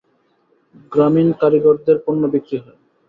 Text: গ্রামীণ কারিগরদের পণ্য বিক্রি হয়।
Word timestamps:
গ্রামীণ 0.91 1.29
কারিগরদের 1.41 1.97
পণ্য 2.05 2.21
বিক্রি 2.33 2.57
হয়। 2.63 2.77